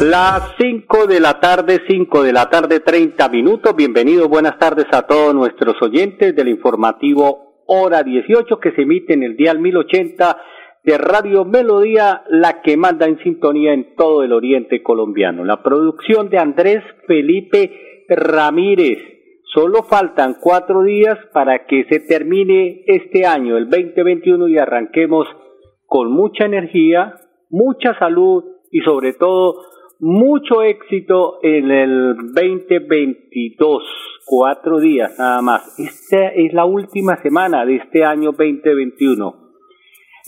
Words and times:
Las 0.00 0.54
5 0.58 1.06
de 1.08 1.20
la 1.20 1.40
tarde, 1.40 1.80
5 1.86 2.22
de 2.22 2.32
la 2.32 2.48
tarde, 2.48 2.80
30 2.80 3.28
minutos. 3.28 3.76
Bienvenidos, 3.76 4.30
buenas 4.30 4.58
tardes 4.58 4.86
a 4.92 5.02
todos 5.02 5.34
nuestros 5.34 5.76
oyentes 5.82 6.34
del 6.34 6.48
informativo 6.48 7.64
Hora 7.66 8.02
18 8.02 8.58
que 8.60 8.72
se 8.72 8.80
emite 8.80 9.12
en 9.12 9.24
el 9.24 9.36
dial 9.36 9.58
1080 9.58 10.38
de 10.84 10.96
Radio 10.96 11.44
Melodía, 11.44 12.22
la 12.30 12.62
que 12.62 12.78
manda 12.78 13.04
en 13.04 13.18
sintonía 13.18 13.74
en 13.74 13.94
todo 13.94 14.22
el 14.22 14.32
oriente 14.32 14.82
colombiano. 14.82 15.44
La 15.44 15.62
producción 15.62 16.30
de 16.30 16.38
Andrés 16.38 16.82
Felipe 17.06 18.06
Ramírez. 18.08 19.00
Solo 19.52 19.82
faltan 19.82 20.36
cuatro 20.40 20.82
días 20.82 21.18
para 21.34 21.66
que 21.66 21.84
se 21.90 22.00
termine 22.00 22.84
este 22.86 23.26
año, 23.26 23.58
el 23.58 23.68
2021, 23.68 24.48
y 24.48 24.56
arranquemos 24.56 25.26
con 25.84 26.10
mucha 26.10 26.46
energía, 26.46 27.16
mucha 27.50 27.98
salud 27.98 28.44
y 28.70 28.80
sobre 28.80 29.12
todo 29.12 29.56
mucho 30.00 30.62
éxito 30.62 31.38
en 31.42 31.70
el 31.70 32.16
2022, 32.34 33.82
cuatro 34.26 34.80
días 34.80 35.14
nada 35.18 35.42
más. 35.42 35.78
Esta 35.78 36.28
es 36.28 36.54
la 36.54 36.64
última 36.64 37.16
semana 37.22 37.66
de 37.66 37.76
este 37.76 38.04
año 38.04 38.32
2021. 38.32 39.34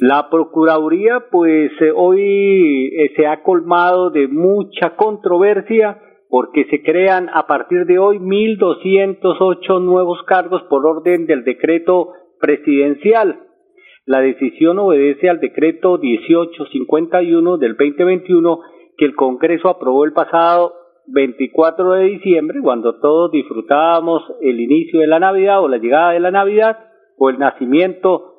La 0.00 0.28
Procuraduría, 0.28 1.24
pues 1.30 1.70
eh, 1.80 1.90
hoy 1.94 2.88
eh, 2.88 3.12
se 3.16 3.26
ha 3.26 3.42
colmado 3.42 4.10
de 4.10 4.28
mucha 4.28 4.94
controversia 4.96 5.98
porque 6.28 6.64
se 6.70 6.82
crean 6.82 7.28
a 7.32 7.46
partir 7.46 7.86
de 7.86 7.98
hoy 7.98 8.18
1.208 8.18 9.82
nuevos 9.82 10.22
cargos 10.26 10.62
por 10.68 10.84
orden 10.86 11.26
del 11.26 11.44
decreto 11.44 12.12
presidencial. 12.40 13.40
La 14.04 14.20
decisión 14.20 14.78
obedece 14.78 15.30
al 15.30 15.40
decreto 15.40 15.98
1851 15.98 17.58
del 17.58 17.76
2021 17.76 18.60
el 19.04 19.14
Congreso 19.14 19.68
aprobó 19.68 20.04
el 20.04 20.12
pasado 20.12 20.74
24 21.06 21.92
de 21.92 22.04
diciembre, 22.04 22.60
cuando 22.62 23.00
todos 23.00 23.30
disfrutábamos 23.32 24.22
el 24.40 24.60
inicio 24.60 25.00
de 25.00 25.06
la 25.06 25.18
Navidad 25.18 25.62
o 25.62 25.68
la 25.68 25.78
llegada 25.78 26.12
de 26.12 26.20
la 26.20 26.30
Navidad 26.30 26.78
o 27.16 27.30
el 27.30 27.38
nacimiento 27.38 28.32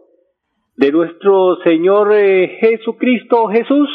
de 0.76 0.92
nuestro 0.92 1.58
Señor 1.64 2.14
eh, 2.14 2.58
Jesucristo 2.60 3.48
Jesús, 3.48 3.90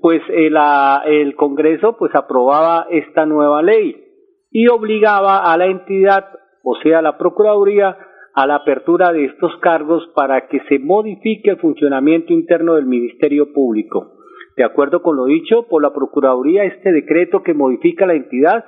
pues 0.00 0.22
el, 0.28 0.56
eh, 0.56 1.22
el 1.22 1.34
Congreso 1.34 1.96
pues 1.98 2.14
aprobaba 2.14 2.86
esta 2.90 3.26
nueva 3.26 3.62
ley 3.62 4.04
y 4.50 4.68
obligaba 4.68 5.52
a 5.52 5.56
la 5.56 5.66
entidad, 5.66 6.26
o 6.62 6.76
sea, 6.82 7.02
la 7.02 7.18
Procuraduría, 7.18 7.96
a 8.34 8.46
la 8.46 8.56
apertura 8.56 9.12
de 9.12 9.24
estos 9.24 9.56
cargos 9.60 10.08
para 10.14 10.46
que 10.46 10.60
se 10.68 10.78
modifique 10.78 11.50
el 11.50 11.56
funcionamiento 11.56 12.32
interno 12.32 12.76
del 12.76 12.86
Ministerio 12.86 13.52
Público. 13.52 14.17
De 14.58 14.64
acuerdo 14.64 15.02
con 15.02 15.16
lo 15.16 15.26
dicho 15.26 15.68
por 15.68 15.80
la 15.80 15.92
Procuraduría, 15.94 16.64
este 16.64 16.90
decreto 16.90 17.44
que 17.44 17.54
modifica 17.54 18.06
la 18.06 18.14
entidad 18.14 18.64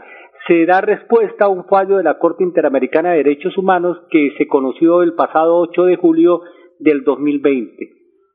se 0.46 0.64
da 0.64 0.80
respuesta 0.80 1.46
a 1.46 1.48
un 1.48 1.64
fallo 1.64 1.96
de 1.96 2.04
la 2.04 2.16
Corte 2.20 2.44
Interamericana 2.44 3.10
de 3.10 3.24
Derechos 3.24 3.58
Humanos 3.58 3.98
que 4.08 4.30
se 4.38 4.46
conoció 4.46 5.02
el 5.02 5.14
pasado 5.14 5.58
8 5.58 5.86
de 5.86 5.96
julio 5.96 6.42
del 6.78 7.02
2020. 7.02 7.88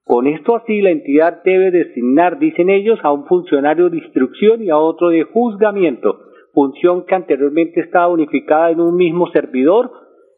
Con 0.03 0.28
esto 0.28 0.57
así, 0.57 0.81
la 0.81 0.90
entidad 0.90 1.44
debe 1.46 1.72
designar, 1.72 2.40
dicen 2.40 2.69
ellos, 2.69 3.00
a 3.03 3.13
un 3.13 3.25
funcionario 3.25 3.90
de 3.90 4.00
instrucción 4.00 4.62
y 4.62 4.69
a 4.69 4.78
otro 4.78 5.08
de 5.08 5.24
juzgamiento, 5.24 6.19
función 6.53 7.06
que 7.06 7.16
anteriormente 7.16 7.79
estaba 7.79 8.09
unificada 8.09 8.72
en 8.72 8.81
un 8.81 8.97
mismo 8.97 9.31
servidor 9.31 9.91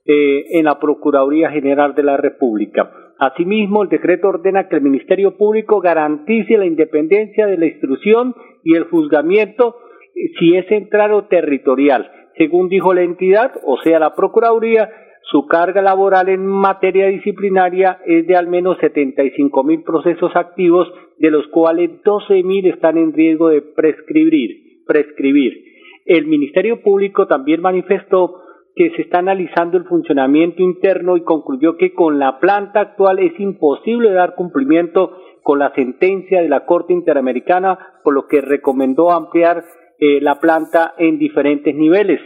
eh, 0.06 0.46
en 0.52 0.66
la 0.66 0.78
Procuraduría 0.78 1.50
General 1.50 1.96
de 1.96 2.04
la 2.04 2.18
República. 2.18 3.07
Asimismo, 3.20 3.84
el 3.84 3.90
decreto 3.90 4.30
ordena 4.30 4.68
que 4.68 4.76
el 4.76 4.82
Ministerio 4.82 5.38
Público 5.38 5.82
garantice 5.82 6.58
la 6.58 6.66
independencia 6.66 7.48
de 7.48 7.58
la 7.58 7.66
instrucción 7.66 8.36
y 8.64 8.76
el 8.76 8.84
juzgamiento 8.84 9.76
eh, 10.16 10.32
si 10.40 10.56
es 10.56 10.68
central 10.68 11.14
o 11.14 11.26
territorial. 11.26 12.12
Según 12.38 12.70
dijo 12.70 12.94
la 12.94 13.02
entidad, 13.02 13.54
o 13.66 13.78
sea, 13.78 14.00
la 14.00 14.14
Procuraduría, 14.14 14.90
su 15.24 15.48
carga 15.48 15.82
laboral 15.82 16.30
en 16.30 16.46
materia 16.46 17.08
disciplinaria 17.08 18.00
es 18.06 18.28
de 18.28 18.36
al 18.36 18.48
menos 18.48 18.78
75 18.80 19.64
mil 19.64 19.84
procesos 19.84 20.36
activos, 20.36 20.88
de 21.18 21.32
los 21.32 21.48
cuales 21.48 21.90
12 22.04 22.44
mil 22.44 22.68
están 22.68 22.98
en 22.98 23.14
riesgo 23.14 23.50
de 23.50 23.62
prescribir. 23.62 24.84
prescribir. 24.86 25.64
El 26.06 26.28
Ministerio 26.28 26.82
Público 26.82 27.28
también 27.28 27.60
manifestó 27.60 28.42
que 28.78 28.92
se 28.92 29.02
está 29.02 29.20
analizando 29.20 29.78
el 29.78 29.86
funcionamiento 29.86 30.62
interno 30.62 31.18
y 31.18 31.24
concluyó 31.24 31.78
que 31.78 31.94
con 31.94 32.20
la 32.20 32.40
planta 32.40 32.80
actual 32.80 33.18
es 33.18 33.38
imposible 33.40 34.14
dar 34.14 34.36
cumplimiento 34.36 35.18
con 35.42 35.58
la 35.58 35.74
sentencia 35.74 36.42
de 36.42 36.50
la 36.50 36.66
Corte 36.66 36.94
Interamericana, 36.94 37.80
por 38.04 38.14
lo 38.14 38.28
que 38.28 38.40
recomendó 38.40 39.12
ampliar 39.12 39.64
eh, 39.98 40.22
la 40.22 40.40
planta 40.40 40.94
en 41.00 41.18
diferentes 41.18 41.74
niveles. 41.74 42.20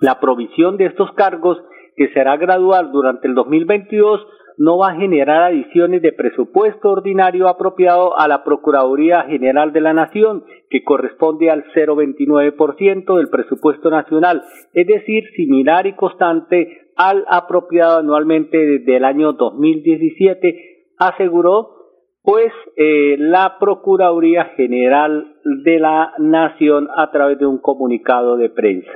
La 0.00 0.20
provisión 0.20 0.76
de 0.76 0.86
estos 0.86 1.10
cargos, 1.12 1.56
que 1.96 2.12
será 2.12 2.36
gradual 2.36 2.92
durante 2.92 3.26
el 3.26 3.34
2022, 3.34 4.20
no 4.58 4.78
va 4.78 4.90
a 4.90 4.96
generar 4.96 5.42
adiciones 5.42 6.02
de 6.02 6.12
presupuesto 6.12 6.90
ordinario 6.90 7.48
apropiado 7.48 8.18
a 8.18 8.28
la 8.28 8.44
Procuraduría 8.44 9.22
General 9.22 9.72
de 9.72 9.80
la 9.80 9.92
Nación, 9.92 10.44
que 10.70 10.84
corresponde 10.84 11.50
al 11.50 11.64
0,29% 11.74 13.16
del 13.16 13.28
presupuesto 13.28 13.90
nacional, 13.90 14.42
es 14.72 14.86
decir, 14.86 15.24
similar 15.36 15.86
y 15.86 15.94
constante 15.94 16.90
al 16.96 17.24
apropiado 17.28 17.98
anualmente 17.98 18.58
desde 18.58 18.96
el 18.96 19.04
año 19.04 19.32
2017, 19.32 20.94
aseguró 20.98 21.76
pues 22.22 22.52
eh, 22.76 23.16
la 23.18 23.56
Procuraduría 23.58 24.52
General 24.56 25.34
de 25.64 25.78
la 25.80 26.12
Nación 26.18 26.88
a 26.96 27.10
través 27.10 27.38
de 27.38 27.46
un 27.46 27.58
comunicado 27.58 28.36
de 28.36 28.48
prensa. 28.48 28.92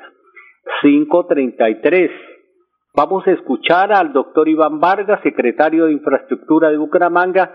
533 0.83 2.11
Vamos 2.97 3.27
a 3.27 3.33
escuchar 3.33 3.93
al 3.93 4.15
doctor 4.15 4.49
Iván 4.49 4.81
Vargas, 4.81 5.21
secretario 5.23 5.84
de 5.84 5.93
Infraestructura 5.93 6.71
de 6.71 6.79
Bucaramanga, 6.79 7.55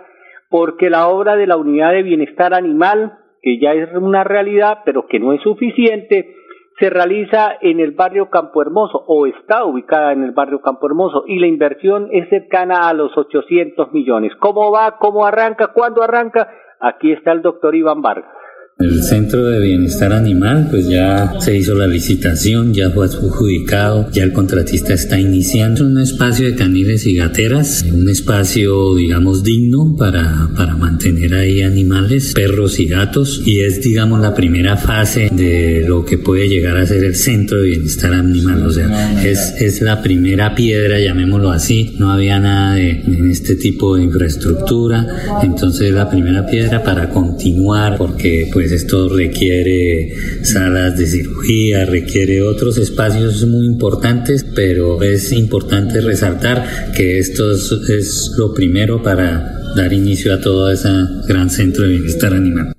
porque 0.51 0.91
la 0.91 1.07
obra 1.07 1.35
de 1.35 1.47
la 1.47 1.57
Unidad 1.57 1.93
de 1.93 2.03
Bienestar 2.03 2.53
Animal, 2.53 3.17
que 3.41 3.59
ya 3.59 3.71
es 3.73 3.89
una 3.95 4.23
realidad, 4.23 4.81
pero 4.85 5.07
que 5.07 5.19
no 5.19 5.33
es 5.33 5.41
suficiente, 5.41 6.35
se 6.77 6.91
realiza 6.91 7.57
en 7.59 7.79
el 7.79 7.93
barrio 7.93 8.29
Campo 8.29 8.61
Hermoso 8.61 9.03
o 9.07 9.25
está 9.25 9.65
ubicada 9.65 10.13
en 10.13 10.23
el 10.23 10.31
barrio 10.31 10.61
Campo 10.61 10.85
Hermoso 10.85 11.23
y 11.25 11.39
la 11.39 11.47
inversión 11.47 12.09
es 12.11 12.29
cercana 12.29 12.87
a 12.87 12.93
los 12.93 13.17
800 13.17 13.91
millones. 13.93 14.33
¿Cómo 14.35 14.71
va? 14.71 14.99
¿Cómo 14.99 15.25
arranca? 15.25 15.69
¿Cuándo 15.73 16.03
arranca? 16.03 16.51
Aquí 16.79 17.11
está 17.13 17.31
el 17.31 17.41
doctor 17.41 17.73
Iván 17.73 18.03
Vargas. 18.03 18.40
El 18.81 19.03
Centro 19.03 19.45
de 19.45 19.59
Bienestar 19.59 20.13
Animal, 20.13 20.67
pues 20.69 20.87
ya 20.87 21.33
se 21.39 21.57
hizo 21.57 21.75
la 21.75 21.87
licitación, 21.87 22.73
ya 22.73 22.89
fue 22.89 23.05
adjudicado, 23.05 24.09
ya 24.11 24.23
el 24.23 24.33
contratista 24.33 24.93
está 24.93 25.19
iniciando. 25.19 25.85
Un 25.85 25.99
espacio 25.99 26.47
de 26.47 26.55
caniles 26.55 27.05
y 27.05 27.15
gateras, 27.15 27.85
un 27.91 28.09
espacio, 28.09 28.95
digamos, 28.95 29.43
digno 29.43 29.95
para, 29.97 30.49
para 30.55 30.75
mantener 30.75 31.33
ahí 31.33 31.61
animales, 31.61 32.33
perros 32.33 32.79
y 32.79 32.87
gatos, 32.87 33.41
y 33.45 33.61
es, 33.61 33.81
digamos, 33.81 34.21
la 34.21 34.33
primera 34.33 34.77
fase 34.77 35.29
de 35.31 35.83
lo 35.87 36.05
que 36.05 36.17
puede 36.17 36.47
llegar 36.47 36.77
a 36.77 36.85
ser 36.85 37.03
el 37.03 37.15
Centro 37.15 37.61
de 37.61 37.69
Bienestar 37.69 38.13
Animal, 38.13 38.65
o 38.65 38.71
sea, 38.71 39.23
es, 39.23 39.55
es 39.59 39.81
la 39.81 40.01
primera 40.01 40.55
piedra, 40.55 40.99
llamémoslo 40.99 41.51
así, 41.51 41.95
no 41.99 42.11
había 42.11 42.39
nada 42.39 42.75
de, 42.75 43.01
en 43.01 43.29
este 43.29 43.55
tipo 43.55 43.95
de 43.95 44.03
infraestructura, 44.03 45.05
entonces 45.43 45.89
es 45.89 45.93
la 45.93 46.09
primera 46.09 46.45
piedra 46.45 46.83
para 46.83 47.09
continuar, 47.09 47.97
porque 47.97 48.49
pues 48.51 48.70
pues 48.71 48.83
esto 48.83 49.09
requiere 49.09 50.11
salas 50.43 50.97
de 50.97 51.05
cirugía, 51.05 51.85
requiere 51.85 52.41
otros 52.41 52.77
espacios 52.77 53.45
muy 53.45 53.65
importantes, 53.65 54.45
pero 54.55 55.01
es 55.01 55.33
importante 55.33 55.99
resaltar 55.99 56.63
que 56.95 57.19
esto 57.19 57.51
es, 57.51 58.33
lo 58.37 58.53
primero 58.53 59.03
para 59.03 59.73
dar 59.75 59.91
inicio 59.91 60.33
a 60.33 60.39
todo 60.39 60.71
ese 60.71 60.89
gran 61.27 61.49
centro 61.49 61.83
de 61.83 61.89
bienestar 61.89 62.33
animal. 62.33 62.73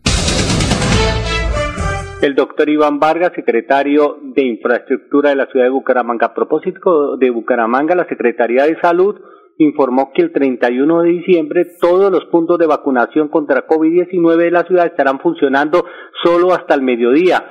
El 2.23 2.35
doctor 2.37 2.71
Iván 2.71 2.99
Vargas, 2.99 3.33
secretario 3.35 4.17
de 4.35 4.45
Infraestructura 4.47 5.31
de 5.31 5.37
la 5.37 5.47
ciudad 5.47 5.67
de 5.67 5.73
Bucaramanga. 5.73 6.27
A 6.27 6.35
propósito 6.35 7.17
de 7.19 7.31
Bucaramanga, 7.31 7.95
la 7.95 8.07
Secretaría 8.09 8.65
de 8.65 8.81
Salud 8.81 9.17
informó 9.63 10.13
que 10.13 10.23
el 10.23 10.33
31 10.33 11.03
de 11.03 11.09
diciembre 11.11 11.67
todos 11.81 12.11
los 12.11 12.25
puntos 12.27 12.59
de 12.59 12.67
vacunación 12.67 13.29
contra 13.29 13.67
COVID-19 13.67 14.37
de 14.37 14.51
la 14.51 14.65
ciudad 14.65 14.87
estarán 14.87 15.21
funcionando 15.21 15.85
solo 16.23 16.53
hasta 16.53 16.75
el 16.75 16.83
mediodía. 16.83 17.45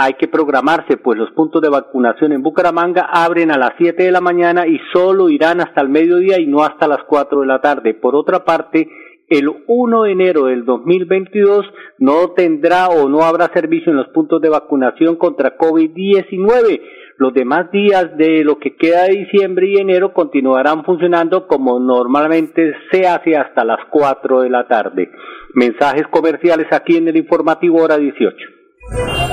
hay 0.00 0.14
que 0.14 0.28
programarse, 0.28 0.96
pues 0.96 1.18
los 1.18 1.32
puntos 1.32 1.60
de 1.60 1.68
vacunación 1.68 2.32
en 2.32 2.40
Bucaramanga 2.40 3.08
abren 3.12 3.50
a 3.50 3.58
las 3.58 3.72
7 3.78 4.00
de 4.00 4.12
la 4.12 4.20
mañana 4.20 4.64
y 4.64 4.78
solo 4.92 5.28
irán 5.28 5.60
hasta 5.60 5.80
el 5.80 5.88
mediodía 5.88 6.38
y 6.38 6.46
no 6.46 6.62
hasta 6.62 6.86
las 6.86 7.02
4 7.08 7.40
de 7.40 7.46
la 7.46 7.60
tarde. 7.60 7.94
Por 7.94 8.14
otra 8.14 8.44
parte, 8.44 8.88
el 9.28 9.48
1 9.66 10.02
de 10.04 10.12
enero 10.12 10.44
del 10.44 10.64
2022 10.64 11.66
no 11.98 12.30
tendrá 12.30 12.88
o 12.88 13.08
no 13.08 13.22
habrá 13.22 13.50
servicio 13.52 13.90
en 13.90 13.98
los 13.98 14.08
puntos 14.08 14.40
de 14.40 14.48
vacunación 14.48 15.16
contra 15.16 15.58
COVID-19. 15.58 16.80
Los 17.18 17.34
demás 17.34 17.68
días 17.72 18.16
de 18.16 18.44
lo 18.44 18.60
que 18.60 18.76
queda 18.76 19.02
de 19.02 19.16
diciembre 19.16 19.66
y 19.66 19.80
enero 19.80 20.12
continuarán 20.12 20.84
funcionando 20.84 21.48
como 21.48 21.80
normalmente 21.80 22.74
se 22.92 23.08
hace 23.08 23.36
hasta 23.36 23.64
las 23.64 23.80
4 23.90 24.42
de 24.42 24.50
la 24.50 24.68
tarde. 24.68 25.10
Mensajes 25.52 26.06
comerciales 26.12 26.68
aquí 26.70 26.96
en 26.96 27.08
el 27.08 27.16
informativo 27.16 27.82
hora 27.82 27.96
18. 27.98 28.36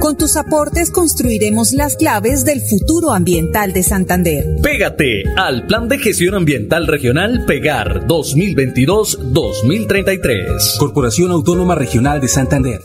Con 0.00 0.16
tus 0.16 0.36
aportes 0.36 0.90
construiremos 0.92 1.72
las 1.72 1.96
claves 1.96 2.44
del 2.44 2.60
futuro 2.60 3.12
ambiental 3.12 3.72
de 3.72 3.82
Santander. 3.82 4.44
Pégate 4.62 5.24
al 5.36 5.66
Plan 5.66 5.88
de 5.88 5.98
Gestión 5.98 6.36
Ambiental 6.36 6.86
Regional 6.86 7.44
Pegar 7.46 8.06
2022-2033. 8.06 10.78
Corporación 10.78 11.32
Autónoma 11.32 11.74
Regional 11.74 12.20
de 12.20 12.28
Santander. 12.28 12.82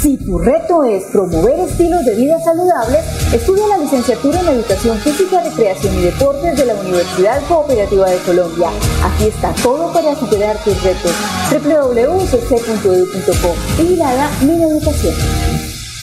Si 0.00 0.16
tu 0.16 0.38
reto 0.38 0.84
es 0.84 1.02
promover 1.12 1.58
estilos 1.60 2.04
de 2.04 2.14
vida 2.14 2.38
saludables, 2.40 3.00
estudia 3.32 3.66
la 3.66 3.78
licenciatura 3.78 4.38
en 4.40 4.48
Educación 4.48 4.96
Física, 4.98 5.42
Recreación 5.42 5.98
y 5.98 6.02
Deportes 6.02 6.56
de 6.56 6.66
la 6.66 6.74
Universidad 6.74 7.42
Cooperativa 7.48 8.08
de 8.08 8.18
Colombia. 8.18 8.70
Aquí 9.04 9.24
está 9.24 9.52
todo 9.62 9.92
para 9.92 10.14
superar 10.14 10.56
tus 10.64 10.80
retos. 10.82 11.10
www.cc.edu.co 11.50 13.56
y 13.82 13.96
Educación. 14.62 15.14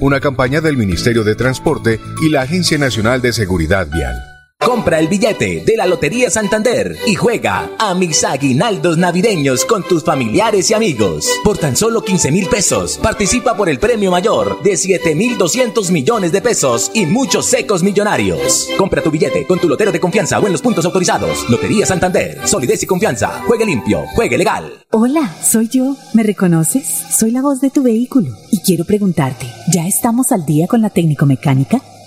Una 0.00 0.20
campaña 0.20 0.60
del 0.60 0.76
Ministerio 0.76 1.24
de 1.24 1.34
Transporte 1.34 1.98
y 2.22 2.28
la 2.28 2.42
Agencia 2.42 2.78
Nacional 2.78 3.20
de 3.20 3.32
Seguridad 3.32 3.88
Vial. 3.88 4.27
Compra 4.64 4.98
el 4.98 5.06
billete 5.06 5.62
de 5.64 5.76
la 5.76 5.86
Lotería 5.86 6.30
Santander 6.30 6.96
y 7.06 7.14
juega 7.14 7.70
a 7.78 7.94
mis 7.94 8.24
aguinaldos 8.24 8.98
navideños 8.98 9.64
con 9.64 9.84
tus 9.84 10.02
familiares 10.02 10.68
y 10.70 10.74
amigos. 10.74 11.30
Por 11.44 11.58
tan 11.58 11.76
solo 11.76 12.02
15 12.02 12.32
mil 12.32 12.48
pesos, 12.48 12.98
participa 13.00 13.56
por 13.56 13.68
el 13.68 13.78
premio 13.78 14.10
mayor 14.10 14.60
de 14.64 14.76
7 14.76 15.14
mil 15.14 15.38
200 15.38 15.92
millones 15.92 16.32
de 16.32 16.42
pesos 16.42 16.90
y 16.92 17.06
muchos 17.06 17.46
secos 17.46 17.84
millonarios. 17.84 18.68
Compra 18.76 19.00
tu 19.00 19.12
billete 19.12 19.46
con 19.46 19.60
tu 19.60 19.68
lotero 19.68 19.92
de 19.92 20.00
confianza 20.00 20.40
o 20.40 20.46
en 20.46 20.52
los 20.52 20.60
puntos 20.60 20.84
autorizados. 20.84 21.48
Lotería 21.48 21.86
Santander, 21.86 22.46
solidez 22.48 22.82
y 22.82 22.86
confianza. 22.86 23.40
Juegue 23.46 23.64
limpio, 23.64 24.06
juegue 24.16 24.36
legal. 24.36 24.84
Hola, 24.90 25.36
soy 25.40 25.68
yo. 25.68 25.96
¿Me 26.14 26.24
reconoces? 26.24 26.84
Soy 27.16 27.30
la 27.30 27.42
voz 27.42 27.60
de 27.60 27.70
tu 27.70 27.84
vehículo 27.84 28.30
y 28.50 28.58
quiero 28.60 28.84
preguntarte, 28.84 29.46
¿ya 29.72 29.86
estamos 29.86 30.32
al 30.32 30.44
día 30.44 30.66
con 30.66 30.82
la 30.82 30.90
técnico 30.90 31.26
mecánica? 31.26 31.80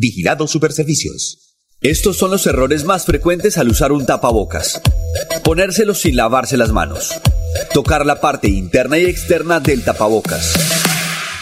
Vigilado 0.00 0.46
Superservicios. 0.46 1.56
Estos 1.80 2.16
son 2.16 2.30
los 2.30 2.46
errores 2.46 2.84
más 2.84 3.04
frecuentes 3.04 3.58
al 3.58 3.68
usar 3.68 3.90
un 3.90 4.06
tapabocas. 4.06 4.80
Ponérselos 5.42 6.02
sin 6.02 6.14
lavarse 6.14 6.56
las 6.56 6.70
manos. 6.70 7.20
Tocar 7.74 8.06
la 8.06 8.20
parte 8.20 8.46
interna 8.46 8.96
y 8.96 9.06
externa 9.06 9.58
del 9.58 9.82
tapabocas. 9.82 10.54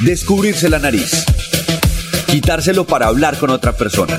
Descubrirse 0.01 0.71
la 0.71 0.79
nariz. 0.79 1.27
Quitárselo 2.29 2.87
para 2.87 3.09
hablar 3.09 3.37
con 3.39 3.51
otra 3.51 3.77
persona. 3.77 4.19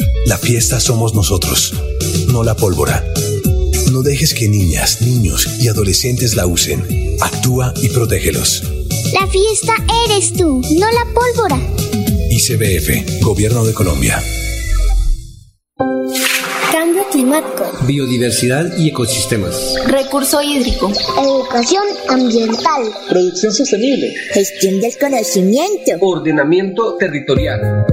la 0.25 0.37
fiesta 0.37 0.79
somos 0.79 1.13
nosotros, 1.13 1.73
no 2.27 2.43
la 2.43 2.55
pólvora. 2.55 3.03
No 3.91 4.01
dejes 4.01 4.33
que 4.33 4.47
niñas, 4.47 5.01
niños 5.01 5.47
y 5.59 5.67
adolescentes 5.67 6.35
la 6.35 6.47
usen. 6.47 6.85
Actúa 7.19 7.73
y 7.81 7.89
protégelos. 7.89 8.63
La 9.13 9.27
fiesta 9.27 9.73
eres 10.07 10.33
tú, 10.33 10.61
no 10.79 10.91
la 10.91 11.05
pólvora. 11.13 11.59
ICBF, 12.29 13.21
Gobierno 13.21 13.65
de 13.65 13.73
Colombia. 13.73 14.23
Cambio 16.71 17.03
climático. 17.11 17.65
Biodiversidad 17.85 18.77
y 18.77 18.89
ecosistemas. 18.89 19.75
Recurso 19.87 20.41
hídrico. 20.41 20.91
Educación 21.21 21.83
ambiental. 22.07 22.83
Producción 23.09 23.51
sostenible. 23.51 24.13
Gestión 24.31 24.79
del 24.79 24.97
conocimiento. 24.97 25.91
Ordenamiento 25.99 26.95
territorial. 26.97 27.85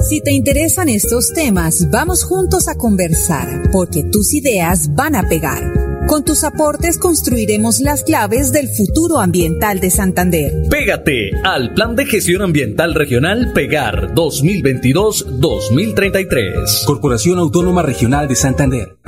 Si 0.00 0.20
te 0.20 0.30
interesan 0.30 0.88
estos 0.88 1.32
temas, 1.32 1.90
vamos 1.90 2.22
juntos 2.22 2.68
a 2.68 2.76
conversar, 2.76 3.68
porque 3.72 4.04
tus 4.04 4.32
ideas 4.32 4.94
van 4.94 5.16
a 5.16 5.28
pegar. 5.28 5.72
Con 6.06 6.24
tus 6.24 6.44
aportes 6.44 6.98
construiremos 6.98 7.80
las 7.80 8.04
claves 8.04 8.52
del 8.52 8.68
futuro 8.68 9.18
ambiental 9.18 9.80
de 9.80 9.90
Santander. 9.90 10.52
Pégate 10.70 11.32
al 11.42 11.74
Plan 11.74 11.96
de 11.96 12.06
Gestión 12.06 12.42
Ambiental 12.42 12.94
Regional 12.94 13.52
Pegar 13.52 14.14
2022-2033. 14.14 16.84
Corporación 16.86 17.40
Autónoma 17.40 17.82
Regional 17.82 18.28
de 18.28 18.36
Santander. 18.36 18.98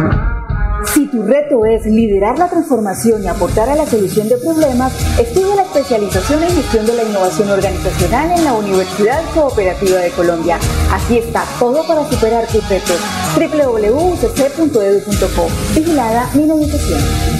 Si 0.92 1.06
tu 1.06 1.23
reto 1.23 1.64
es 1.66 1.87
liderar 1.87 2.37
la 2.38 2.49
transformación 2.49 3.23
y 3.23 3.28
aportar 3.28 3.68
a 3.68 3.76
la 3.76 3.87
solución 3.87 4.28
de 4.28 4.37
problemas, 4.38 4.92
estudia 5.20 5.50
especialización 5.80 6.42
en 6.42 6.50
gestión 6.50 6.84
de 6.87 6.92
la 6.94 7.04
innovación 7.04 7.50
organizacional 7.50 8.32
en 8.32 8.44
la 8.44 8.52
Universidad 8.52 9.22
Cooperativa 9.34 9.99
de 9.99 10.10
Colombia. 10.10 10.58
Aquí 10.92 11.16
está 11.18 11.44
todo 11.58 11.87
para 11.87 12.06
superar 12.08 12.46
tus 12.46 12.68
retos. 12.68 12.99
www.ucc.edu.co. 13.34 14.18
Vigilada 15.75 16.30
mi 16.34 16.44
Educación. 16.44 17.39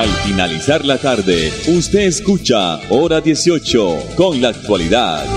Al 0.00 0.08
finalizar 0.24 0.80
la 0.86 0.96
tarde, 0.96 1.52
usted 1.76 2.08
escucha 2.08 2.80
Hora 2.88 3.20
18 3.20 4.16
con 4.16 4.40
la 4.40 4.48
actualidad. 4.48 5.28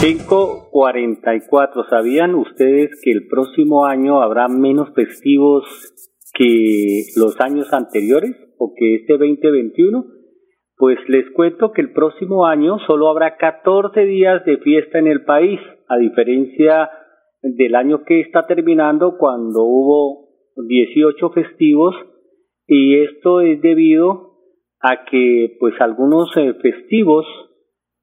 5.44. 0.00 1.84
¿Sabían 1.90 2.34
ustedes 2.34 2.98
que 3.04 3.12
el 3.12 3.28
próximo 3.28 3.84
año 3.84 4.22
habrá 4.22 4.48
menos 4.48 4.88
festivos 4.94 5.64
que 6.32 7.04
los 7.16 7.38
años 7.42 7.70
anteriores 7.74 8.34
o 8.56 8.72
que 8.74 8.94
este 9.02 9.18
2021? 9.18 10.06
Pues 10.78 10.96
les 11.08 11.28
cuento 11.32 11.72
que 11.72 11.82
el 11.82 11.92
próximo 11.92 12.46
año 12.46 12.78
solo 12.86 13.10
habrá 13.10 13.36
14 13.36 14.00
días 14.06 14.42
de 14.46 14.56
fiesta 14.56 14.98
en 14.98 15.08
el 15.08 15.26
país, 15.26 15.60
a 15.90 15.98
diferencia 15.98 16.88
del 17.42 17.74
año 17.74 18.02
que 18.06 18.22
está 18.22 18.46
terminando 18.46 19.18
cuando 19.18 19.62
hubo 19.62 20.30
18 20.56 21.30
festivos 21.32 21.94
y 22.66 23.00
esto 23.00 23.40
es 23.40 23.60
debido 23.60 24.32
a 24.80 25.04
que 25.04 25.56
pues 25.58 25.74
algunos 25.80 26.30
festivos 26.62 27.26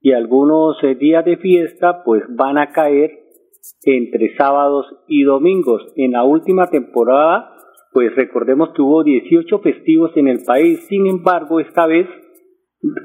y 0.02 0.12
algunos 0.12 0.78
días 1.00 1.24
de 1.26 1.38
fiesta 1.38 2.04
pues 2.04 2.24
van 2.30 2.58
a 2.58 2.72
caer 2.72 3.24
entre 3.84 4.36
sábados 4.36 4.86
y 5.08 5.24
domingos. 5.24 5.82
En 5.96 6.12
la 6.12 6.24
última 6.24 6.70
temporada, 6.70 7.54
pues 7.92 8.14
recordemos 8.16 8.70
que 8.76 8.82
hubo 8.82 9.04
18 9.04 9.60
festivos 9.60 10.12
en 10.16 10.28
el 10.28 10.44
país. 10.46 10.86
Sin 10.88 11.08
embargo, 11.08 11.60
esta 11.60 11.86
vez, 11.86 12.08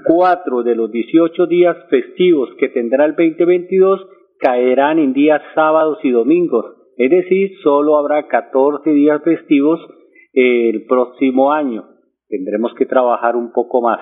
cuatro 0.06 0.62
de 0.62 0.74
los 0.74 0.90
18 0.90 1.46
días 1.46 1.76
festivos 1.88 2.50
que 2.58 2.68
tendrá 2.68 3.04
el 3.04 3.14
2022 3.14 4.06
caerán 4.40 4.98
en 4.98 5.12
días 5.12 5.42
sábados 5.54 5.98
y 6.02 6.10
domingos. 6.10 6.64
Es 6.96 7.10
decir, 7.10 7.52
solo 7.62 7.96
habrá 7.96 8.26
14 8.26 8.90
días 8.90 9.22
festivos 9.22 9.80
el 10.38 10.84
próximo 10.86 11.52
año. 11.52 11.84
Tendremos 12.28 12.72
que 12.74 12.86
trabajar 12.86 13.34
un 13.34 13.52
poco 13.52 13.82
más. 13.82 13.98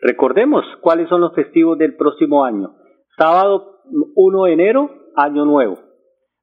Recordemos 0.00 0.64
cuáles 0.80 1.08
son 1.08 1.22
los 1.22 1.34
festivos 1.34 1.76
del 1.78 1.96
próximo 1.96 2.44
año. 2.44 2.76
Sábado 3.18 3.80
1 4.14 4.44
de 4.44 4.52
enero, 4.52 4.90
Año 5.16 5.44
Nuevo. 5.44 5.78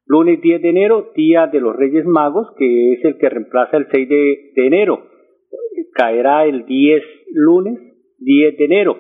Lunes 0.05 0.41
10 0.41 0.61
de 0.61 0.69
enero, 0.69 1.11
Día 1.15 1.47
de 1.47 1.61
los 1.61 1.73
Reyes 1.75 2.05
Magos, 2.05 2.47
que 2.57 2.93
es 2.93 3.05
el 3.05 3.17
que 3.17 3.29
reemplaza 3.29 3.77
el 3.77 3.87
6 3.89 4.09
de, 4.09 4.51
enero. 4.55 5.05
Caerá 5.93 6.45
el 6.45 6.65
10 6.65 7.03
lunes, 7.31 7.79
10 8.19 8.57
de 8.57 8.65
enero. 8.65 8.97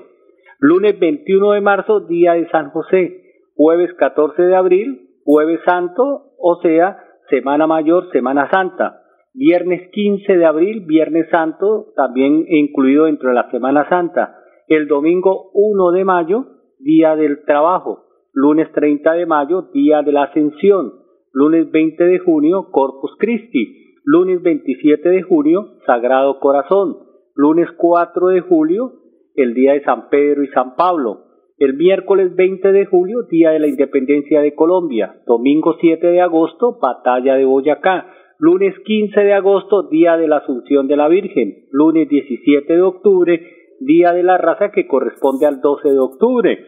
Lunes 0.59 0.97
21 0.97 1.51
de 1.51 1.61
marzo, 1.61 1.99
Día 2.01 2.33
de 2.33 2.47
San 2.49 2.69
José. 2.69 3.19
Jueves 3.55 3.93
14 3.95 4.41
de 4.41 4.55
abril, 4.55 5.09
Jueves 5.25 5.59
Santo, 5.65 6.31
o 6.39 6.59
sea, 6.61 6.97
Semana 7.29 7.67
Mayor, 7.67 8.09
Semana 8.11 8.49
Santa. 8.49 9.02
Viernes 9.35 9.89
15 9.91 10.37
de 10.37 10.45
abril, 10.45 10.85
Viernes 10.85 11.27
Santo, 11.31 11.87
también 11.95 12.45
incluido 12.47 13.05
dentro 13.05 13.29
de 13.29 13.35
la 13.35 13.49
Semana 13.49 13.89
Santa. 13.89 14.37
El 14.67 14.87
domingo 14.87 15.49
1 15.53 15.91
de 15.91 16.05
mayo, 16.05 16.45
Día 16.77 17.15
del 17.15 17.43
Trabajo. 17.43 18.05
Lunes 18.31 18.71
30 18.73 19.13
de 19.13 19.25
mayo, 19.25 19.69
Día 19.73 20.03
de 20.03 20.11
la 20.11 20.25
Ascensión. 20.25 20.93
Lunes 21.31 21.71
20 21.71 22.03
de 22.03 22.19
junio, 22.19 22.67
Corpus 22.71 23.15
Christi. 23.17 23.99
Lunes 24.05 24.39
27 24.43 25.09
de 25.09 25.23
junio, 25.23 25.79
Sagrado 25.87 26.39
Corazón. 26.39 26.97
Lunes 27.35 27.69
4 27.77 28.27
de 28.27 28.41
julio, 28.41 28.93
el 29.33 29.55
Día 29.55 29.73
de 29.73 29.83
San 29.83 30.09
Pedro 30.09 30.43
y 30.43 30.47
San 30.49 30.75
Pablo. 30.75 31.23
El 31.57 31.73
miércoles 31.73 32.35
20 32.35 32.71
de 32.71 32.85
julio, 32.85 33.23
Día 33.31 33.49
de 33.49 33.59
la 33.59 33.67
Independencia 33.67 34.41
de 34.41 34.53
Colombia. 34.53 35.21
Domingo 35.25 35.75
7 35.79 36.05
de 36.05 36.21
agosto, 36.21 36.77
Batalla 36.79 37.35
de 37.35 37.45
Boyacá. 37.45 38.05
Lunes 38.39 38.73
15 38.85 39.19
de 39.19 39.33
agosto, 39.33 39.83
Día 39.89 40.17
de 40.17 40.27
la 40.27 40.37
Asunción 40.37 40.87
de 40.87 40.97
la 40.97 41.07
Virgen. 41.07 41.65
Lunes 41.71 42.09
17 42.09 42.73
de 42.73 42.81
octubre, 42.81 43.41
Día 43.79 44.11
de 44.13 44.23
la 44.23 44.37
Raza 44.37 44.71
que 44.71 44.87
corresponde 44.87 45.45
al 45.45 45.61
12 45.61 45.89
de 45.89 45.99
octubre. 45.99 46.59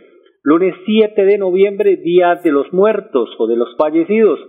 Lunes 0.43 0.75
7 0.85 1.25
de 1.25 1.37
noviembre, 1.37 1.97
Día 1.97 2.35
de 2.43 2.51
los 2.51 2.71
Muertos 2.71 3.29
o 3.39 3.47
de 3.47 3.55
los 3.55 3.75
Fallecidos. 3.77 4.39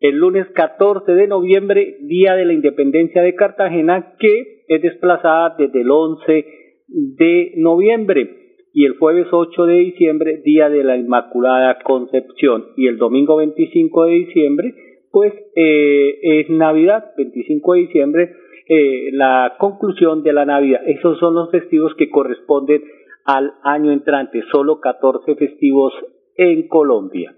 El 0.00 0.16
lunes 0.16 0.46
14 0.54 1.12
de 1.12 1.26
noviembre, 1.26 1.96
Día 2.02 2.34
de 2.34 2.44
la 2.44 2.52
Independencia 2.52 3.22
de 3.22 3.34
Cartagena, 3.34 4.14
que 4.18 4.64
es 4.68 4.82
desplazada 4.82 5.54
desde 5.58 5.80
el 5.80 5.90
11 5.90 6.46
de 6.88 7.52
noviembre. 7.56 8.28
Y 8.74 8.84
el 8.84 8.98
jueves 8.98 9.28
8 9.32 9.64
de 9.64 9.78
diciembre, 9.78 10.42
Día 10.44 10.68
de 10.68 10.84
la 10.84 10.98
Inmaculada 10.98 11.78
Concepción. 11.82 12.66
Y 12.76 12.88
el 12.88 12.98
domingo 12.98 13.36
25 13.36 14.04
de 14.04 14.12
diciembre, 14.12 14.74
pues 15.16 15.32
eh, 15.54 16.18
es 16.20 16.50
Navidad, 16.50 17.14
25 17.16 17.72
de 17.72 17.80
diciembre, 17.80 18.36
eh, 18.68 19.08
la 19.12 19.54
conclusión 19.58 20.22
de 20.22 20.34
la 20.34 20.44
Navidad. 20.44 20.82
Esos 20.84 21.18
son 21.18 21.34
los 21.34 21.50
festivos 21.50 21.94
que 21.96 22.10
corresponden 22.10 22.84
al 23.24 23.54
año 23.62 23.92
entrante, 23.92 24.42
solo 24.52 24.78
14 24.78 25.34
festivos 25.36 25.94
en 26.36 26.68
Colombia. 26.68 27.34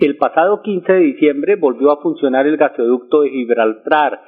El 0.00 0.16
pasado 0.16 0.60
15 0.62 0.94
de 0.94 0.98
diciembre 0.98 1.54
volvió 1.54 1.92
a 1.92 2.02
funcionar 2.02 2.48
el 2.48 2.56
gasoducto 2.56 3.20
de 3.20 3.30
Gibraltar, 3.30 4.20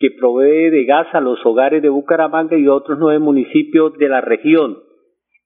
que 0.00 0.10
provee 0.10 0.70
de 0.70 0.86
gas 0.86 1.06
a 1.12 1.20
los 1.20 1.38
hogares 1.46 1.82
de 1.82 1.88
Bucaramanga 1.88 2.58
y 2.58 2.66
otros 2.66 2.98
nueve 2.98 3.20
municipios 3.20 3.96
de 3.96 4.08
la 4.08 4.22
región. 4.22 4.78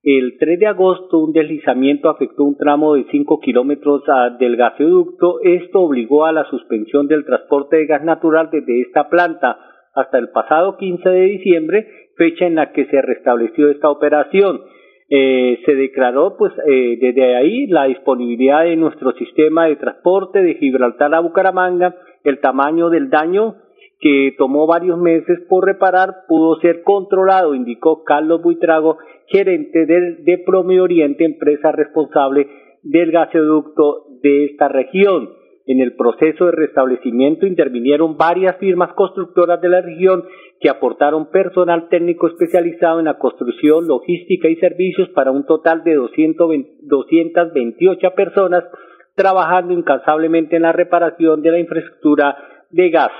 El 0.02 0.38
3 0.38 0.58
de 0.58 0.66
agosto 0.66 1.18
un 1.18 1.32
deslizamiento 1.32 2.08
afectó 2.08 2.44
un 2.44 2.56
tramo 2.56 2.94
de 2.94 3.04
5 3.10 3.38
kilómetros 3.40 4.02
del 4.38 4.56
gasoducto. 4.56 5.40
Esto 5.42 5.80
obligó 5.80 6.24
a 6.24 6.32
la 6.32 6.44
suspensión 6.44 7.06
del 7.06 7.26
transporte 7.26 7.76
de 7.76 7.86
gas 7.86 8.02
natural 8.02 8.48
desde 8.50 8.80
esta 8.80 9.10
planta 9.10 9.58
hasta 9.94 10.16
el 10.18 10.30
pasado 10.30 10.78
15 10.78 11.06
de 11.06 11.24
diciembre, 11.26 11.86
fecha 12.16 12.46
en 12.46 12.54
la 12.54 12.72
que 12.72 12.86
se 12.86 13.02
restableció 13.02 13.70
esta 13.70 13.90
operación. 13.90 14.62
Eh, 15.10 15.58
se 15.66 15.74
declaró 15.74 16.36
pues 16.38 16.52
eh, 16.66 16.96
desde 16.98 17.36
ahí 17.36 17.66
la 17.66 17.84
disponibilidad 17.84 18.62
de 18.62 18.76
nuestro 18.76 19.12
sistema 19.12 19.66
de 19.66 19.76
transporte 19.76 20.40
de 20.40 20.54
Gibraltar 20.54 21.14
a 21.14 21.20
Bucaramanga, 21.20 21.96
el 22.24 22.38
tamaño 22.40 22.88
del 22.88 23.10
daño 23.10 23.56
que 24.00 24.34
tomó 24.38 24.66
varios 24.66 24.98
meses 24.98 25.40
por 25.48 25.66
reparar 25.66 26.24
pudo 26.26 26.58
ser 26.60 26.82
controlado, 26.82 27.54
indicó 27.54 28.02
Carlos 28.02 28.42
Buitrago, 28.42 28.96
gerente 29.26 29.84
de, 29.84 30.16
de 30.22 30.38
Promi 30.38 30.78
Oriente, 30.78 31.24
empresa 31.24 31.70
responsable 31.70 32.48
del 32.82 33.12
gasoducto 33.12 34.06
de 34.22 34.46
esta 34.46 34.68
región. 34.68 35.30
En 35.66 35.80
el 35.80 35.94
proceso 35.94 36.46
de 36.46 36.52
restablecimiento 36.52 37.46
intervinieron 37.46 38.16
varias 38.16 38.56
firmas 38.56 38.92
constructoras 38.94 39.60
de 39.60 39.68
la 39.68 39.82
región 39.82 40.24
que 40.58 40.70
aportaron 40.70 41.30
personal 41.30 41.88
técnico 41.88 42.26
especializado 42.26 42.98
en 42.98 43.04
la 43.04 43.18
construcción, 43.18 43.86
logística 43.86 44.48
y 44.48 44.56
servicios 44.56 45.10
para 45.10 45.30
un 45.30 45.44
total 45.44 45.84
de 45.84 45.94
220, 45.94 46.70
228 46.82 48.10
personas 48.16 48.64
trabajando 49.14 49.74
incansablemente 49.74 50.56
en 50.56 50.62
la 50.62 50.72
reparación 50.72 51.42
de 51.42 51.50
la 51.50 51.58
infraestructura 51.60 52.36
de 52.70 52.90
gas 52.90 53.12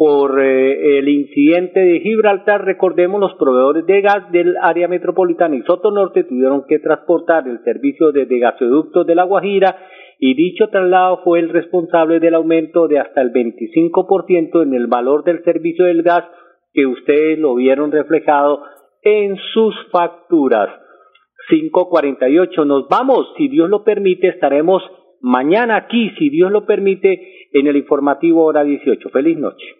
por 0.00 0.40
eh, 0.42 0.98
el 0.98 1.10
incidente 1.10 1.78
de 1.78 2.00
Gibraltar, 2.00 2.64
recordemos 2.64 3.20
los 3.20 3.34
proveedores 3.34 3.84
de 3.84 4.00
gas 4.00 4.32
del 4.32 4.56
área 4.62 4.88
metropolitana 4.88 5.56
y 5.56 5.62
Soto 5.64 5.90
Norte 5.90 6.24
tuvieron 6.24 6.64
que 6.66 6.78
transportar 6.78 7.46
el 7.46 7.62
servicio 7.64 8.10
desde 8.10 8.38
gasoductos 8.38 9.06
de 9.06 9.14
La 9.14 9.24
Guajira 9.24 9.76
y 10.18 10.32
dicho 10.32 10.68
traslado 10.68 11.20
fue 11.22 11.40
el 11.40 11.50
responsable 11.50 12.18
del 12.18 12.34
aumento 12.34 12.88
de 12.88 12.98
hasta 12.98 13.20
el 13.20 13.30
25% 13.30 14.62
en 14.62 14.72
el 14.72 14.86
valor 14.86 15.22
del 15.22 15.44
servicio 15.44 15.84
del 15.84 16.02
gas 16.02 16.24
que 16.72 16.86
ustedes 16.86 17.38
lo 17.38 17.54
vieron 17.56 17.92
reflejado 17.92 18.62
en 19.02 19.36
sus 19.52 19.74
facturas. 19.92 20.70
548, 21.50 22.64
nos 22.64 22.88
vamos, 22.88 23.34
si 23.36 23.48
Dios 23.48 23.68
lo 23.68 23.84
permite, 23.84 24.28
estaremos 24.28 24.82
mañana 25.20 25.76
aquí, 25.76 26.08
si 26.18 26.30
Dios 26.30 26.50
lo 26.50 26.64
permite, 26.64 27.50
en 27.52 27.66
el 27.66 27.76
informativo 27.76 28.46
hora 28.46 28.64
18. 28.64 29.10
Feliz 29.10 29.36
noche. 29.36 29.79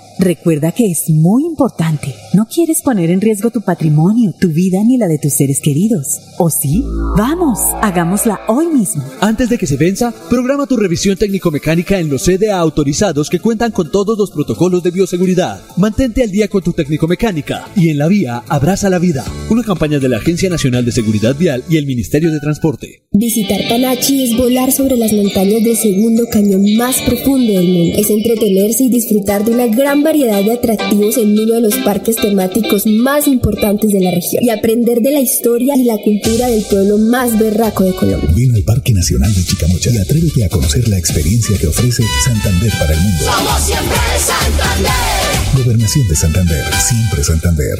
Recuerda 0.21 0.71
que 0.71 0.85
es 0.85 1.09
muy 1.09 1.45
importante. 1.45 2.13
No 2.35 2.45
quieres 2.45 2.83
poner 2.83 3.09
en 3.09 3.21
riesgo 3.21 3.49
tu 3.49 3.61
patrimonio, 3.61 4.35
tu 4.39 4.49
vida 4.49 4.77
ni 4.83 4.95
la 4.95 5.07
de 5.07 5.17
tus 5.17 5.33
seres 5.33 5.59
queridos. 5.59 6.19
¿O 6.37 6.51
sí? 6.51 6.83
Vamos, 7.17 7.57
hagámosla 7.81 8.39
hoy 8.47 8.67
mismo. 8.67 9.03
Antes 9.19 9.49
de 9.49 9.57
que 9.57 9.65
se 9.65 9.77
venza, 9.77 10.13
programa 10.29 10.67
tu 10.67 10.77
revisión 10.77 11.17
técnico-mecánica 11.17 11.97
en 11.97 12.09
los 12.09 12.21
CDA 12.21 12.59
autorizados 12.59 13.31
que 13.31 13.39
cuentan 13.39 13.71
con 13.71 13.89
todos 13.89 14.15
los 14.15 14.29
protocolos 14.29 14.83
de 14.83 14.91
bioseguridad. 14.91 15.59
Mantente 15.77 16.21
al 16.21 16.29
día 16.29 16.47
con 16.49 16.61
tu 16.61 16.73
técnico-mecánica 16.73 17.67
y 17.75 17.89
en 17.89 17.97
la 17.97 18.07
vía 18.07 18.43
abraza 18.47 18.91
la 18.91 18.99
vida. 18.99 19.25
Una 19.49 19.63
campaña 19.63 19.97
de 19.97 20.07
la 20.07 20.17
Agencia 20.17 20.51
Nacional 20.51 20.85
de 20.85 20.91
Seguridad 20.91 21.35
Vial 21.35 21.63
y 21.67 21.77
el 21.77 21.87
Ministerio 21.87 22.31
de 22.31 22.39
Transporte. 22.39 23.07
Visitar 23.11 23.59
Panachi 23.67 24.23
es 24.23 24.37
volar 24.37 24.71
sobre 24.71 24.97
las 24.97 25.13
montañas 25.13 25.63
del 25.63 25.77
segundo 25.77 26.25
cañón 26.31 26.63
más 26.77 27.01
profundo 27.01 27.53
del 27.53 27.69
mundo. 27.69 27.97
Es 27.97 28.11
entretenerse 28.11 28.83
y 28.83 28.89
disfrutar 28.91 29.43
de 29.43 29.51
una 29.51 29.65
gran 29.65 30.03
variedad 30.03 30.10
de 30.11 30.51
atractivos 30.51 31.17
en 31.17 31.39
uno 31.39 31.53
de 31.53 31.61
los 31.61 31.75
parques 31.85 32.17
temáticos 32.17 32.85
más 32.85 33.27
importantes 33.27 33.93
de 33.93 34.01
la 34.01 34.11
región 34.11 34.43
y 34.43 34.49
aprender 34.49 34.99
de 34.99 35.11
la 35.11 35.21
historia 35.21 35.73
y 35.77 35.85
la 35.85 35.97
cultura 35.97 36.47
del 36.47 36.63
pueblo 36.63 36.97
más 36.97 37.39
berraco 37.39 37.85
de 37.85 37.95
Colombia. 37.95 38.29
Ven 38.35 38.53
al 38.53 38.63
Parque 38.63 38.93
Nacional 38.93 39.33
de 39.33 39.45
Chicamocha 39.45 39.89
y 39.89 39.97
atrévete 39.99 40.43
a 40.43 40.49
conocer 40.49 40.85
la 40.89 40.97
experiencia 40.97 41.57
que 41.57 41.67
ofrece 41.67 42.03
Santander 42.25 42.71
para 42.77 42.93
el 42.93 42.99
mundo. 42.99 43.23
Somos 43.23 43.61
siempre 43.61 43.97
Santander. 44.19 45.63
Gobernación 45.63 46.07
de 46.09 46.15
Santander, 46.15 46.63
siempre 46.73 47.23
Santander. 47.23 47.79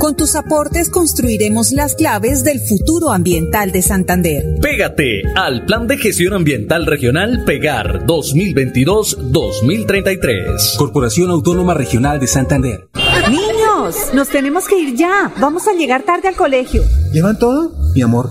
Con 0.00 0.16
tus 0.16 0.34
aportes 0.34 0.88
construiremos 0.88 1.72
las 1.72 1.94
claves 1.94 2.42
del 2.42 2.58
futuro 2.58 3.12
ambiental 3.12 3.70
de 3.70 3.82
Santander. 3.82 4.42
Pégate 4.62 5.20
al 5.36 5.66
Plan 5.66 5.86
de 5.86 5.98
Gestión 5.98 6.32
Ambiental 6.32 6.86
Regional 6.86 7.44
Pegar 7.44 8.06
2022-2033. 8.06 10.78
Corporación 10.78 11.30
Autónoma 11.30 11.74
Regional 11.74 12.18
de 12.18 12.28
Santander. 12.28 12.88
Niños, 13.28 14.14
nos 14.14 14.30
tenemos 14.30 14.66
que 14.66 14.80
ir 14.80 14.96
ya. 14.96 15.34
Vamos 15.38 15.68
a 15.68 15.74
llegar 15.74 16.02
tarde 16.04 16.28
al 16.28 16.34
colegio. 16.34 16.82
¿Llevan 17.12 17.38
todo? 17.38 17.70
Mi 17.94 18.00
amor, 18.00 18.30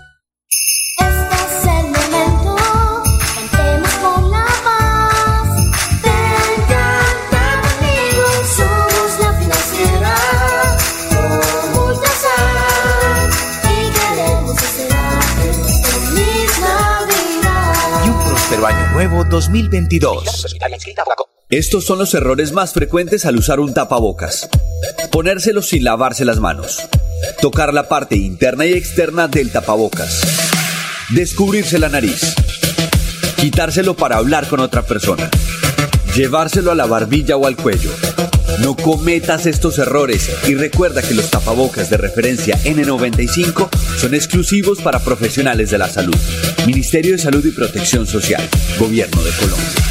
Nuevo 19.11 19.29
2022. 19.29 20.57
Estos 21.49 21.85
son 21.85 21.99
los 21.99 22.13
errores 22.13 22.53
más 22.53 22.71
frecuentes 22.73 23.25
al 23.25 23.37
usar 23.37 23.59
un 23.59 23.73
tapabocas. 23.73 24.49
Ponérselo 25.11 25.61
sin 25.61 25.83
lavarse 25.83 26.23
las 26.23 26.39
manos. 26.39 26.79
Tocar 27.41 27.73
la 27.73 27.89
parte 27.89 28.15
interna 28.15 28.65
y 28.65 28.73
externa 28.73 29.27
del 29.27 29.51
tapabocas. 29.51 30.21
Descubrirse 31.09 31.77
la 31.77 31.89
nariz. 31.89 32.35
Quitárselo 33.35 33.95
para 33.95 34.17
hablar 34.17 34.47
con 34.47 34.61
otra 34.61 34.83
persona. 34.83 35.29
Llevárselo 36.15 36.71
a 36.71 36.75
la 36.75 36.85
barbilla 36.85 37.35
o 37.35 37.45
al 37.47 37.57
cuello. 37.57 37.91
No 38.59 38.75
cometas 38.75 39.45
estos 39.45 39.77
errores 39.79 40.29
y 40.47 40.55
recuerda 40.55 41.01
que 41.01 41.13
los 41.13 41.29
tapabocas 41.29 41.89
de 41.89 41.97
referencia 41.97 42.57
N95 42.63 43.69
son 43.97 44.13
exclusivos 44.13 44.81
para 44.81 44.99
profesionales 44.99 45.71
de 45.71 45.77
la 45.77 45.89
salud. 45.89 46.15
Ministerio 46.67 47.13
de 47.13 47.17
Salud 47.17 47.45
y 47.45 47.51
Protección 47.51 48.05
Social. 48.05 48.47
Gobierno 48.77 49.21
de 49.23 49.31
Colombia. 49.31 49.90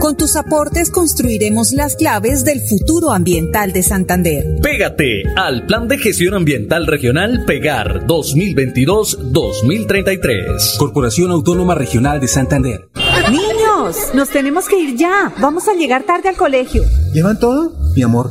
Con 0.00 0.16
tus 0.16 0.34
aportes 0.36 0.90
construiremos 0.90 1.72
las 1.72 1.94
claves 1.94 2.42
del 2.42 2.60
futuro 2.60 3.12
ambiental 3.12 3.74
de 3.74 3.82
Santander. 3.82 4.46
Pégate 4.62 5.24
al 5.36 5.66
Plan 5.66 5.88
de 5.88 5.98
Gestión 5.98 6.32
Ambiental 6.32 6.86
Regional 6.86 7.44
Pegar 7.46 8.06
2022-2033. 8.06 10.78
Corporación 10.78 11.32
Autónoma 11.32 11.74
Regional 11.74 12.18
de 12.18 12.28
Santander. 12.28 12.88
Niños, 13.30 14.14
nos 14.14 14.30
tenemos 14.30 14.68
que 14.68 14.80
ir 14.80 14.96
ya. 14.96 15.34
Vamos 15.38 15.68
a 15.68 15.74
llegar 15.74 16.04
tarde 16.04 16.30
al 16.30 16.36
colegio. 16.36 16.82
¿Llevan 17.12 17.38
todo? 17.38 17.74
Mi 17.94 18.02
amor, 18.02 18.30